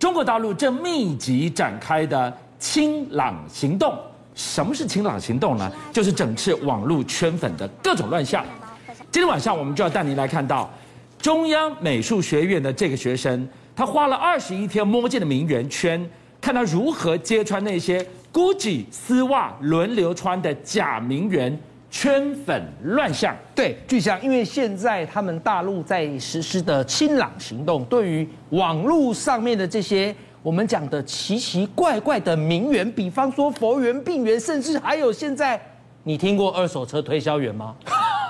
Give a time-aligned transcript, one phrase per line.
[0.00, 3.94] 中国大陆正密集展开的清朗行动。
[4.34, 5.70] 什么是清朗行动呢？
[5.92, 8.42] 就是整治网络圈粉的各种乱象。
[9.10, 10.70] 今天晚上我们就要带您来看到
[11.18, 16.08] 中央美术学院的这个学生，他花了二十一天摸进了名媛圈，
[16.40, 21.60] 看他如何揭穿那些 GUCCI 丝袜轮流穿的假名媛
[21.90, 23.36] 圈粉乱象。
[23.54, 30.14] 对，巨像，因为现在他们大陆在实施的清朗行动，对于网络上面的这些。
[30.42, 35.60] 我们讲的奇奇怪怪的名媛，比方说佛缘、病缘，甚至还有现在，
[36.02, 37.76] 你听过二手车推销员吗？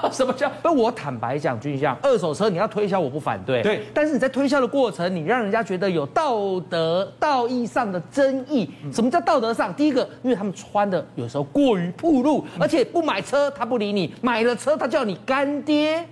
[0.12, 0.50] 什么叫？
[0.62, 3.62] 那我坦白讲，军相，二手车你要推销，我不反对。
[3.62, 3.82] 对。
[3.92, 8.70] 但是你在推销的过程，你让人家觉得有道德、道义上的争议。
[8.92, 9.72] 什么叫道德上？
[9.74, 16.06] 第一个，因为他们穿的有时候过于暴露，而且不买车他不理你，买了车他叫你干爹，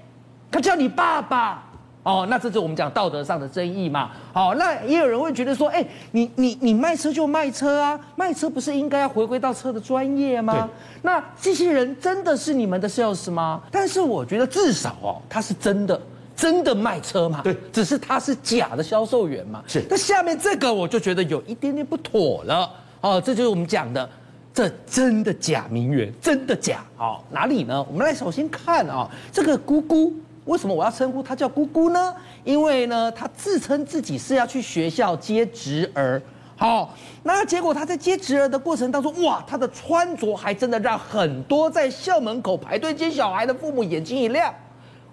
[0.51, 1.65] 他叫你爸爸。
[2.09, 4.11] 哦，那这就是我们讲道德上的争议嘛。
[4.33, 10.55] 好，那也有人会觉得说，哎，你你你卖车就卖车啊，卖车不是应该要回归到车的专业吗？
[10.55, 10.65] 对
[11.03, 13.61] 那这些人真的是你们的 sales 吗？
[13.71, 16.01] 但是我觉得至少哦，他是真的
[16.35, 17.43] 真的卖车嘛。
[17.45, 19.63] 对，只是他是假的销售员嘛。
[19.67, 19.85] 是。
[19.91, 22.71] 那下面这个我就觉得有一点点不妥了。
[23.03, 24.09] 哦，这就是我们讲的，
[24.55, 26.83] 这真的假名媛，真的假。
[26.97, 27.85] 哦，哪里呢？
[27.87, 30.15] 我们来首先看啊，这个姑姑。
[30.49, 32.15] 为什么我要称呼她叫姑姑呢？
[32.43, 36.21] 因为呢，她自称自己是要去学校接侄儿。
[36.57, 44.53] 好，那结果她在接侄儿的过程当中，哇，她的穿着还真的让很多在校门口排队接小孩的父母眼睛一亮。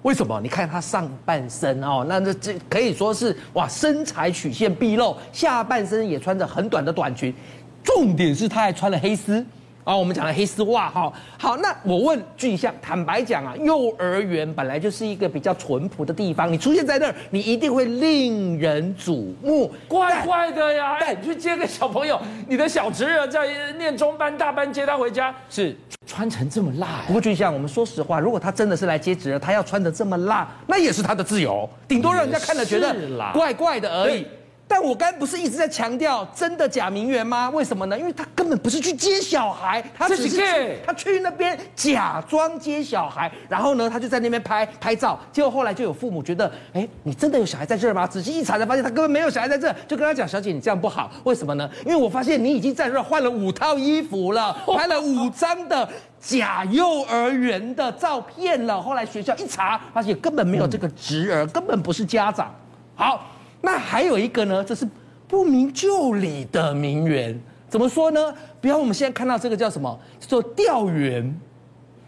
[0.03, 0.39] 为什么？
[0.41, 7.35] 你看她上半身哦，那这这可以说是哇，身材曲线毕露，下半身也穿着很短的短裙，
[7.83, 9.45] 重点是她还穿了黑丝。
[9.85, 20.97] 啊，我们讲的黑丝袜哈，好，那我问俊相，坦白讲啊，幼儿园本来就是一个比较淳朴的地方，你出现在那儿，你一定会令人瞩目，怪怪的呀。
[20.99, 25.77] 哎，你去接个小朋友，你的小侄儿在念中班、大班，接他回家，是
[26.07, 27.03] 穿成这么辣。
[27.05, 32.95] 不过俊相，我们说实话，如果他真的是来接侄儿，他要穿得这么辣，那也是他的自由，顶多让人家看了觉得
[33.31, 34.25] 怪怪的而已。
[34.75, 37.49] 但我刚才不是一直在强调真的假名媛吗？
[37.51, 37.97] 为什么呢？
[37.97, 45.17] 因为他根本不是去接小孩，他只是去他去那边假装接小孩，然后呢，他就在那边拍拍照。
[45.31, 48.05] 结果后来就有父母觉得，哎，你真的有小孩在这儿吗？
[48.05, 51.69] 仔细一查才发现他根本没有小孩在这，就跟他讲：“小姐，你这样不好，为什么呢？
[51.85, 55.87] 因为我发现你已经在这儿换了五套衣服了，拍了五张的
[56.19, 58.81] 假幼儿园的照片了。
[58.81, 62.53] 后来学校一查，发现根本没有这个侄儿，根本不是家长。
[62.93, 63.27] 好。”
[63.65, 64.87] 那还有一个呢，这是
[65.27, 67.35] 不明就里的名媛，
[67.67, 68.31] 怎么说呢？
[68.61, 69.99] 比方我们现在看到这个叫什么？
[70.19, 71.35] 叫做钓员，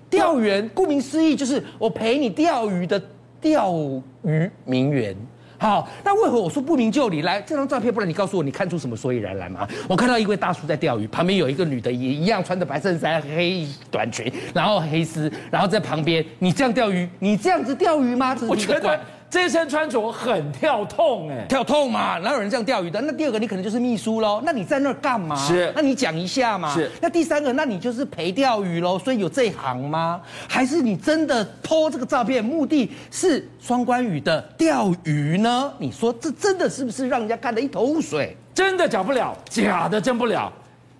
[0.07, 3.01] 钓员，顾名思义就是我陪你钓鱼的
[3.41, 3.73] 钓
[4.21, 5.17] 鱼名媛。
[5.57, 7.23] 好，那为何我说不明就里？
[7.23, 9.67] 来，这张照片，不然你告诉我，你看出什么所以然来吗？
[9.89, 18.37] 我看到一位大叔在钓鱼，旁边有一个女的也一样穿着白衬衫、黑短裙，然后黑丝，然后在旁边，你这样钓鱼，你这样子钓鱼吗？
[18.47, 18.99] 我觉得。
[19.29, 23.01] 这身穿着很跳痛哎，跳痛嘛，哪有人这样钓鱼的？
[23.01, 24.41] 那第二个，你可能就是秘书喽。
[24.45, 25.35] 那你在那儿干嘛？
[25.35, 26.73] 是，那你讲一下嘛。
[26.73, 26.89] 是。
[27.01, 28.97] 那第三个，那你就是陪钓鱼喽。
[28.97, 30.21] 所以有这一行吗？
[30.47, 35.73] 还是你真的 po 这个照片，目的是双关语的钓鱼呢？
[35.77, 38.35] 你说这真的是不是让人家看得一头雾水？
[38.53, 40.51] 真的假不了，假的真不了。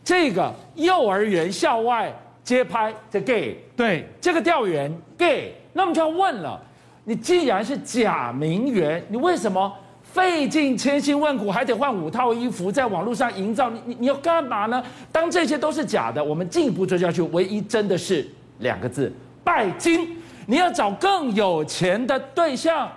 [0.03, 2.13] 这个幼儿园校外
[2.43, 6.61] 街拍的 gay，对，这个钓员 gay，那我们就要问了。
[7.09, 9.73] 你既然是假名媛，你为什么
[10.03, 13.69] 费尽千辛万苦还得换五套衣服在网络上营造？
[13.69, 14.83] 你你你要干嘛呢？
[15.09, 18.27] 当这些都是假的，我们进一步追下去，唯一真的是
[18.59, 19.09] 两个字：
[19.41, 20.17] 拜金。
[20.47, 22.91] 你要找更有钱的对象，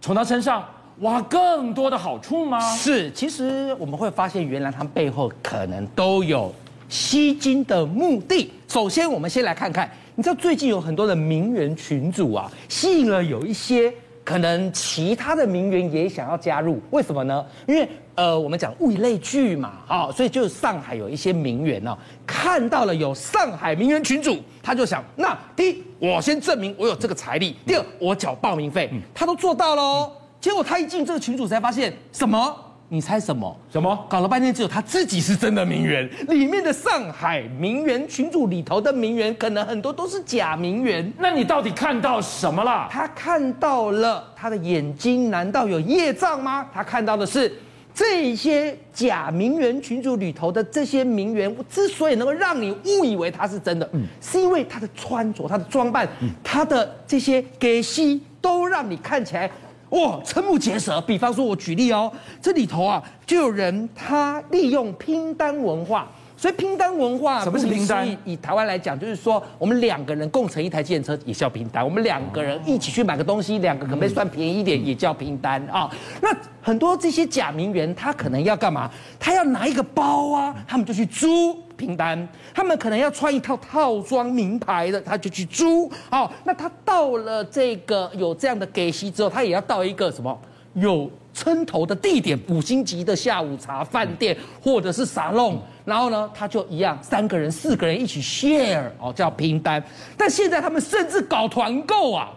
[0.00, 0.66] 从他身上
[1.00, 2.58] 挖更多的好处吗？
[2.74, 6.50] 是，其实我们会发现，原来他背后可能都有
[6.88, 8.50] 吸金的目的。
[8.68, 9.90] 首先，我们先来看看。
[10.20, 13.90] 你知道最近有很多的名媛群组啊，吸引了有一些
[14.22, 17.42] 可能其他的名媛也想要加入，为什么呢？
[17.66, 21.96] 因为呃，我们讲物以类聚嘛，啊，所以就是上海有一些名媛呢，
[22.26, 30.12] 看到了有上海名媛群组，他就想，那第一，我先证明我有这个财力；第二，我缴报名费，他都做到了。
[30.38, 32.54] 结果他一进这个群组才发现什么？
[32.92, 33.56] 你猜什么？
[33.72, 34.04] 什么？
[34.08, 36.10] 搞了半天，只有他自己是真的名媛。
[36.26, 41.12] 里面的上海名媛群组里头的名媛，可能很多都是假名媛。
[41.16, 42.88] 那你到底看到什么了？
[42.90, 46.66] 他看到了他的眼睛，难道有业障吗？
[46.74, 47.52] 他看到的是
[47.94, 56.08] 这些假名媛群主里头的这些名媛，之所以能够让你误以为他是真的，嗯，是因为他的穿着、他的装扮、
[56.42, 59.48] 他的这些给息，都让你看起来。
[59.90, 61.00] 哇，瞠目结舌。
[61.02, 66.08] 比方说，我举例哦，这里头啊，就有人他利用拼单文化。
[66.36, 68.08] 所以拼单文化，什么是拼单？
[68.24, 71.84] 以台湾来讲，就是说我们两个人共乘一台计程车也叫拼单。
[71.84, 75.90] 我们两个人一起去买个东西，两个可不可以算便宜一点也叫拼单啊？
[76.22, 78.90] 那很多这些假名媛，他可能要干嘛？
[79.18, 82.28] 他要拿一个包啊，他们就去租拼单。
[82.54, 85.90] 他们可能要穿一套套装名牌的，他就去租。
[86.10, 90.38] 好，那他到了这个有这样的给息之后，他也要到一个什么
[90.74, 95.58] 有称头的地点，五星级的下午茶饭店或者是沙龙。
[95.86, 99.82] 然后呢，他就一样，三个人、四个人一起 share 哦，叫拼单。
[100.16, 102.30] 但现在他们甚至搞团购啊，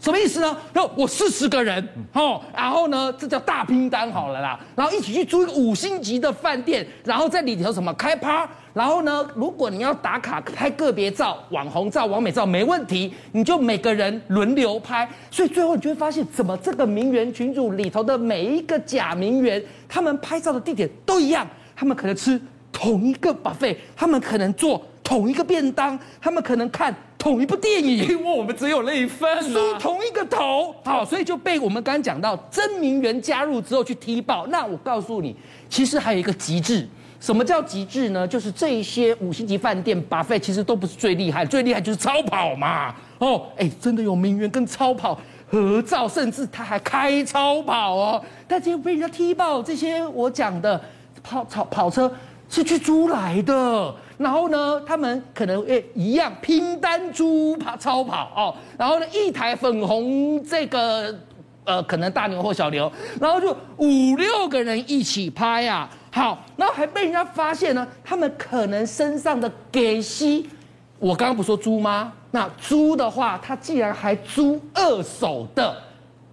[0.00, 0.56] 什么意思呢？
[0.72, 4.58] 那我四十个人哦，然后呢，这叫大拼单好了啦。
[4.76, 8.48] 然后一起去租一个五星级的饭店，然后在里头什么开趴。
[8.78, 15.08] 然后呢，如果你要打卡拍个别照、网红照、完美照，没问题，你就每个人轮流拍。
[15.32, 21.44] 所以最后你就会发现，怎么这个名媛群组里头的每一个假名媛，他们拍照的地点都一样，
[21.74, 22.40] 他们可能吃。
[22.70, 34.46] 同一个 buffet，他们可能做同一个便当，他们可能看同一部电影，因为我们只有那一份，啊，梳同一个头，好，所以就被我们刚刚讲到真名媛加入之后去踢爆。
[34.46, 35.34] 那我告诉你，
[35.68, 36.86] 其实还有一个极致，
[37.18, 38.26] 什么叫极致呢？
[38.26, 42.94] 就是这一些五星级饭店把费其实都不是最厉害，最厉害就是超跑嘛。
[43.18, 45.18] 哦，哎，真的有名媛跟超跑
[45.50, 50.80] 合照，甚至他还开超跑哦，但结果被人家踢爆，这些我讲的
[51.22, 52.10] 跑跑跑车。
[52.50, 61.14] 是去租来的，然后呢，他们可能诶一样拼单租跑超跑哦，然后呢，一台粉红这个
[61.64, 70.50] 呃可能大牛或小牛，然后就五六个人一起拍啊，好，然后还被人家发现呢，他们可能身上的给息，
[70.98, 72.12] 我刚刚不说租吗？
[72.30, 75.74] 那租的话，他竟然还租二手的。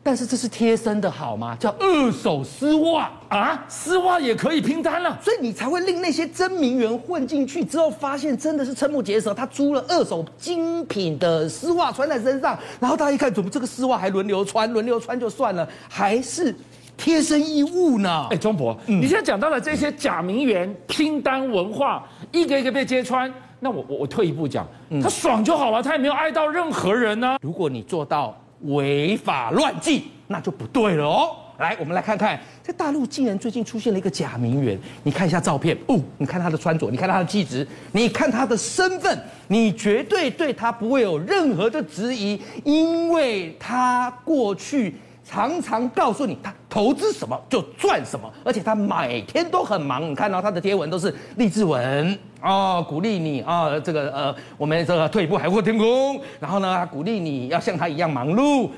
[0.06, 1.58] 但是这是贴身的好吗？
[1.60, 9.34] 叫二手丝袜啊，丝袜也可以拼单了，所以你才会令那些真名媛混进去之后，发现真的是瞠目结舌。
[9.34, 14.72] 他租了二手精品的丝袜穿在身上，然后大家一看，怎么这个丝袜还轮流穿？
[14.72, 16.56] 轮流穿就算了，还是
[16.96, 18.28] 贴身衣物呢？
[18.30, 24.68] 哎，钟博，嗯、你现在讲到了这些假名媛拼单文化，一个一个被揭穿，那我我我退一步讲，
[25.02, 27.40] 他爽就好了，他也没有爱到任何人呢、啊。
[27.42, 28.40] 如果你做到。
[28.66, 31.36] 违法乱纪，那就不对了哦。
[31.58, 34.78] 来，我们来看看，在大陆竟然最近出现了一个假名媛。
[35.04, 39.18] 你看一下照片，哦，你看她的穿着，你看她的气质，你看她的身份，
[39.48, 50.10] 你绝对对她不会有任何的质疑，因为她过去常常告诉你，她投资什么就赚什么，而且她每天都很忙。
[50.10, 52.20] 你看到她的贴文都是励志文。
[52.46, 56.22] 哦，鼓励你啊、这个呃，我们这个退一步海阔天空。
[56.40, 58.70] 然后呢，鼓励你要像他一样忙碌。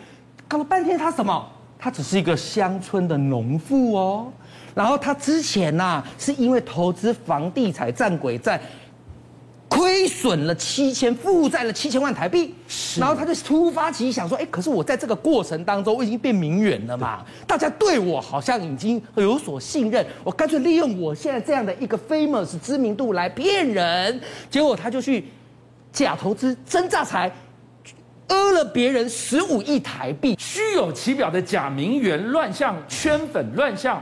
[0.47, 1.45] 搞了半天，他什么？
[1.77, 4.31] 他只是一个乡村的农妇哦。
[4.73, 8.59] 然后他之前呐、是因为投资房地产站鬼债。
[9.77, 12.51] 亏损了七千，负债了七千万台币，
[12.99, 24.19] 然后他就突发奇想说：“哎，可是我在这个过程当中，我已经变名媛了嘛，大家对我好像已经有所信任，我干脆利用我现在这样的一个 famous 知名度来骗人。
[24.49, 25.25] 结果他就去
[25.93, 27.31] 假投资真诈财，
[28.27, 34.01] 讹了别人十五亿台币，虚有其表的假名媛乱象，圈粉乱象。”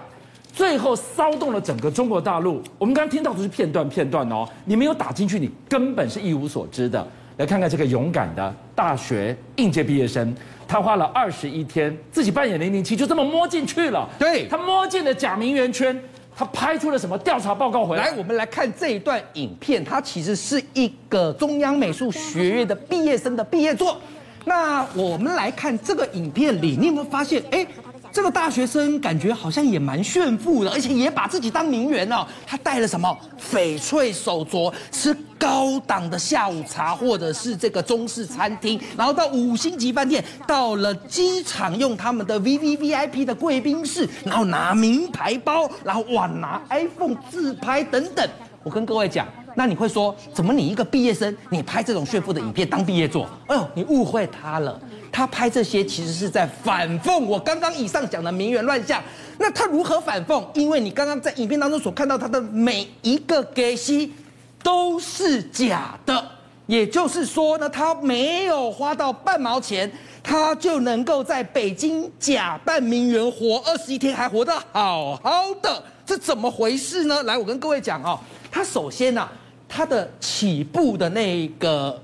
[0.55, 2.63] 最后骚动了整个中国大陆。
[2.77, 7.05] 我们刚刚听到的是片段片段哦，你没有打进去，你根本是一无所知的。
[7.35, 10.33] 来看看这个勇敢的大学应届毕业生，
[10.65, 14.07] 他花了二十一天，自己扮演零零七，就这么摸进去了。
[14.17, 16.01] 对，他摸进了假名媛圈，
[16.33, 18.05] 他拍出了什么调查报告回来？
[18.05, 23.97] 来，我们来看这一段影片，它其实是一个中央美术学院的毕业生的毕业作。
[24.45, 27.43] 那我们来看这个影片里，你有没有发现？
[27.51, 27.67] 哎。
[28.15, 32.25] 这个大学生感觉好像也蛮炫富的，而且也把自己当名媛哦。
[32.47, 33.13] 他戴了什么
[33.51, 48.25] 翡翠手镯，吃高档的下午茶，或者是这个中式餐厅，然后到五星级饭店，到了机场用他们的 VVVIP 的贵宾室，然后拿名牌包，然后哇拿 iPhone 自拍等等。
[48.63, 53.27] 我跟各位讲，那你会说，怎么你一个毕业生，你拍这种炫富的影片当毕业作？
[53.47, 54.79] 哎呦，你误会他了。
[55.11, 59.01] 他拍这些其实是在反讽我刚刚以上讲的名媛乱象。
[59.37, 60.43] 那他如何反讽？
[60.53, 64.13] 因为你刚刚在影片当中所看到他的每一个给息
[64.61, 66.31] 都是假的，
[66.67, 69.89] 也就是说呢，他没有花到半毛钱，
[70.21, 75.31] 他就能够在北京假扮名媛活二十一天，还活得好好
[75.61, 77.23] 的，这怎么回事呢？
[77.23, 78.19] 来，我跟各位讲哦，
[78.51, 79.25] 他首先呢、
[79.75, 82.01] 他的起步的那个。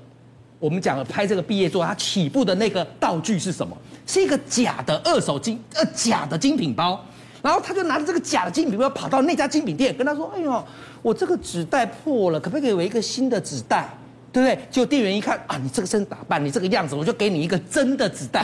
[0.58, 3.76] 我们讲了拍这个毕业作，他起步的那个道具是什么？
[4.06, 7.04] 是一个假的二手精呃假的精品包，
[7.42, 10.64] 然后他就拿着这个假的精品包跑到那家精品店，跟他说：“哎呦，
[11.02, 13.88] 我这个纸袋破了，可不可以给我一个新的纸袋？”
[14.32, 14.58] 对不对？
[14.70, 18.42] 结果店员一看啊，你这个身打扮，你这个样子，我就给你一个真的纸袋。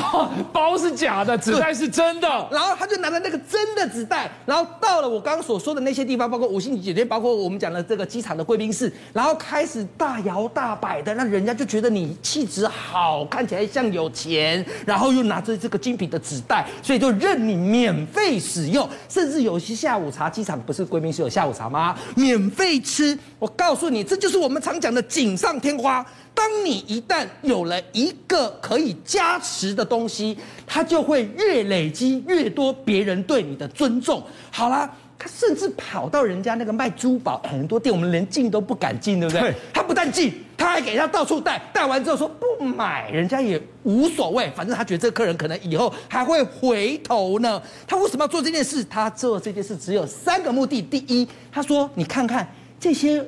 [0.52, 2.28] 包是假的，纸袋是真的。
[2.50, 21.96] 然后他就拿着那个真的纸袋，然后到了我刚刚所说的那些地方，包括五星级酒店，包括我们讲的这个机场的贵宾室，然后开始大摇大摆的，让人家就觉得你气质好，看起来像有钱，然后又拿着这个精品的纸袋，所以就任你免费使用，甚至有些下午茶，机场不是贵宾室有下午茶吗？
[22.14, 23.18] 免费吃。
[23.38, 26.04] 我告诉你，这就是我们常讲的锦上添花。
[26.34, 34.22] 当你一旦有了一个可以加持的东西，它就会越累积越多别人对你的尊重。
[34.50, 39.40] 好啦，他甚至跑到人家那个卖珠宝很多店，我们连进都不敢进，对不对？
[39.40, 39.54] 对。
[39.72, 47.60] 他不但进，他还给他到处带，带完之后说不买，人家也无所谓，反正他觉得这个客人可能以后还会回头呢。
[47.86, 48.84] 他为什么要做这件事？
[48.84, 52.46] 他做这件事只有三个目的：第一，他说你看看。
[52.80, 53.20] 这些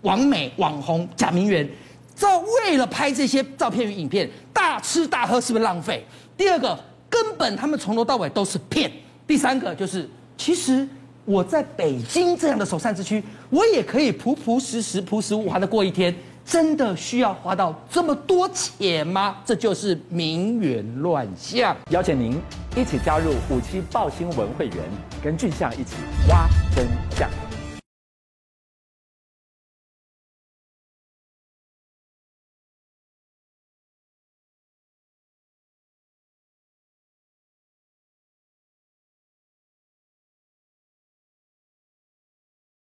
[0.00, 1.64] 网美、网红、假名媛，
[2.18, 6.04] 照为了拍这些照片与影片，大吃大喝，是不是浪费？
[6.36, 6.76] 第二个，
[7.08, 8.90] 根本他们从头到尾都是骗。
[9.24, 10.86] 第三个就是，其实
[11.24, 16.12] 我在北京这样的首善之区，我也可以朴朴实实、朴实无华的过一天。
[16.44, 19.36] 真的需要花到这么多钱吗？
[19.44, 21.76] 这就是名媛乱象。
[21.90, 22.40] 邀请您
[22.74, 24.76] 一起加入五七报新闻会员，
[25.22, 25.96] 跟俊相一起
[26.26, 26.86] 挖真
[27.18, 27.47] 相。